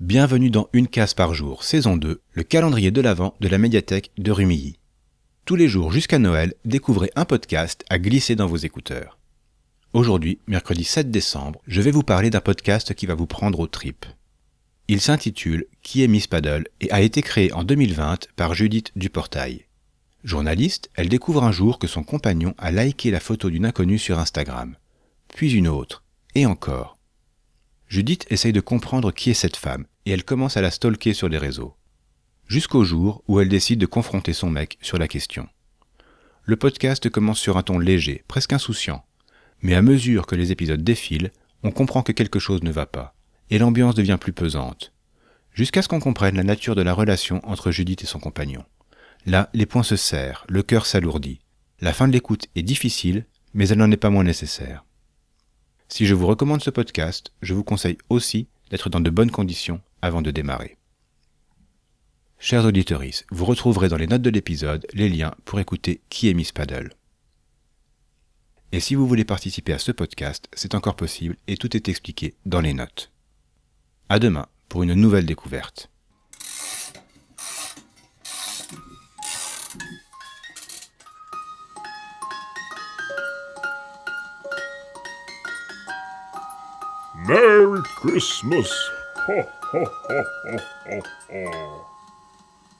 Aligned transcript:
Bienvenue 0.00 0.48
dans 0.48 0.70
Une 0.72 0.88
case 0.88 1.12
par 1.12 1.34
jour, 1.34 1.62
saison 1.62 1.98
2, 1.98 2.22
le 2.32 2.42
calendrier 2.42 2.90
de 2.90 3.02
l'Avent 3.02 3.34
de 3.40 3.48
la 3.48 3.58
médiathèque 3.58 4.12
de 4.16 4.32
Rumilly. 4.32 4.78
Tous 5.44 5.56
les 5.56 5.68
jours 5.68 5.92
jusqu'à 5.92 6.18
Noël, 6.18 6.54
découvrez 6.64 7.10
un 7.16 7.26
podcast 7.26 7.84
à 7.90 7.98
glisser 7.98 8.34
dans 8.34 8.46
vos 8.46 8.56
écouteurs. 8.56 9.18
Aujourd'hui, 9.92 10.38
mercredi 10.46 10.84
7 10.84 11.10
décembre, 11.10 11.60
je 11.66 11.82
vais 11.82 11.90
vous 11.90 12.02
parler 12.02 12.30
d'un 12.30 12.40
podcast 12.40 12.94
qui 12.94 13.04
va 13.04 13.14
vous 13.14 13.26
prendre 13.26 13.60
aux 13.60 13.66
tripes. 13.66 14.06
Il 14.88 15.02
s'intitule 15.02 15.66
Qui 15.82 16.02
est 16.02 16.08
Miss 16.08 16.26
Paddle 16.26 16.64
et 16.80 16.90
a 16.90 17.02
été 17.02 17.20
créé 17.20 17.52
en 17.52 17.62
2020 17.62 18.28
par 18.36 18.54
Judith 18.54 18.92
Duportail. 18.96 19.66
Journaliste, 20.24 20.88
elle 20.94 21.10
découvre 21.10 21.44
un 21.44 21.52
jour 21.52 21.78
que 21.78 21.86
son 21.86 22.04
compagnon 22.04 22.54
a 22.56 22.72
liké 22.72 23.10
la 23.10 23.20
photo 23.20 23.50
d'une 23.50 23.66
inconnue 23.66 23.98
sur 23.98 24.18
Instagram, 24.18 24.76
puis 25.28 25.52
une 25.52 25.68
autre, 25.68 26.04
et 26.34 26.46
encore. 26.46 26.96
Judith 27.90 28.24
essaye 28.30 28.52
de 28.52 28.60
comprendre 28.60 29.10
qui 29.10 29.30
est 29.30 29.34
cette 29.34 29.56
femme, 29.56 29.84
elle 30.10 30.24
commence 30.24 30.56
à 30.56 30.60
la 30.60 30.70
stalker 30.70 31.12
sur 31.12 31.28
les 31.28 31.38
réseaux. 31.38 31.76
Jusqu'au 32.46 32.84
jour 32.84 33.22
où 33.28 33.40
elle 33.40 33.48
décide 33.48 33.80
de 33.80 33.86
confronter 33.86 34.32
son 34.32 34.50
mec 34.50 34.78
sur 34.80 34.98
la 34.98 35.08
question. 35.08 35.48
Le 36.44 36.56
podcast 36.56 37.08
commence 37.08 37.38
sur 37.38 37.56
un 37.56 37.62
ton 37.62 37.78
léger, 37.78 38.24
presque 38.26 38.52
insouciant. 38.52 39.04
Mais 39.62 39.74
à 39.74 39.82
mesure 39.82 40.26
que 40.26 40.34
les 40.34 40.50
épisodes 40.52 40.82
défilent, 40.82 41.30
on 41.62 41.70
comprend 41.70 42.02
que 42.02 42.12
quelque 42.12 42.38
chose 42.38 42.62
ne 42.62 42.72
va 42.72 42.86
pas, 42.86 43.14
et 43.50 43.58
l'ambiance 43.58 43.94
devient 43.94 44.18
plus 44.20 44.32
pesante. 44.32 44.92
Jusqu'à 45.52 45.82
ce 45.82 45.88
qu'on 45.88 46.00
comprenne 46.00 46.36
la 46.36 46.42
nature 46.42 46.74
de 46.74 46.82
la 46.82 46.94
relation 46.94 47.40
entre 47.48 47.70
Judith 47.70 48.02
et 48.02 48.06
son 48.06 48.18
compagnon. 48.18 48.64
Là, 49.26 49.50
les 49.52 49.66
poings 49.66 49.82
se 49.82 49.96
serrent, 49.96 50.44
le 50.48 50.62
cœur 50.62 50.86
s'alourdit. 50.86 51.40
La 51.80 51.92
fin 51.92 52.08
de 52.08 52.12
l'écoute 52.12 52.46
est 52.56 52.62
difficile, 52.62 53.26
mais 53.52 53.68
elle 53.68 53.78
n'en 53.78 53.90
est 53.90 53.96
pas 53.96 54.10
moins 54.10 54.24
nécessaire. 54.24 54.84
Si 55.88 56.06
je 56.06 56.14
vous 56.14 56.26
recommande 56.26 56.62
ce 56.62 56.70
podcast, 56.70 57.32
je 57.42 57.52
vous 57.52 57.64
conseille 57.64 57.98
aussi 58.08 58.48
d'être 58.70 58.88
dans 58.88 59.00
de 59.00 59.10
bonnes 59.10 59.30
conditions 59.30 59.80
avant 60.02 60.22
de 60.22 60.30
démarrer. 60.30 60.76
Chers 62.38 62.64
auditeurs, 62.64 63.02
vous 63.30 63.44
retrouverez 63.44 63.88
dans 63.88 63.98
les 63.98 64.06
notes 64.06 64.22
de 64.22 64.30
l'épisode 64.30 64.86
les 64.94 65.08
liens 65.08 65.34
pour 65.44 65.60
écouter 65.60 66.00
Qui 66.08 66.30
est 66.30 66.34
Miss 66.34 66.52
Paddle. 66.52 66.94
Et 68.72 68.80
si 68.80 68.94
vous 68.94 69.06
voulez 69.06 69.24
participer 69.24 69.72
à 69.72 69.78
ce 69.78 69.92
podcast, 69.92 70.48
c'est 70.54 70.74
encore 70.74 70.96
possible 70.96 71.36
et 71.48 71.56
tout 71.56 71.76
est 71.76 71.88
expliqué 71.88 72.34
dans 72.46 72.60
les 72.60 72.72
notes. 72.72 73.10
À 74.08 74.18
demain 74.18 74.46
pour 74.68 74.82
une 74.82 74.94
nouvelle 74.94 75.26
découverte. 75.26 75.90
Merry 87.26 87.82
Christmas! 87.96 88.70
Ho, 89.28 89.59
ho, 89.72 89.78
ho, 89.84 90.22
ho, 90.44 90.56
ho, 90.86 91.00
ho. 91.30 91.99